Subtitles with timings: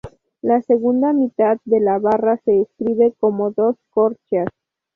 [0.41, 4.47] La segunda mitad de la barra se escribe como dos corcheas.